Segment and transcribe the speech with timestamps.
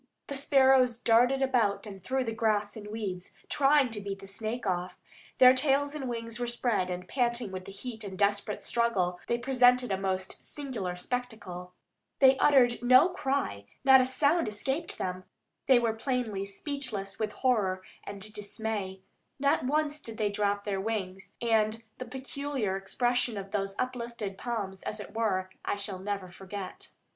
[0.25, 4.65] The sparrows darted about and through the grass and weeds, trying to beat the snake
[4.65, 4.95] off.
[5.37, 9.19] Their tails and wings were spread, and, panting with the heat and the desperate struggle,
[9.27, 11.75] they presented a most singular spectacle.
[12.17, 15.23] They uttered no cry, not a sound escaped them;
[15.67, 19.01] they were plainly speechless with horror and dismay.
[19.37, 24.81] Not once did they drop their wings, and the peculiar expression of those uplifted palms,
[24.81, 26.87] as it were, I shall never forget.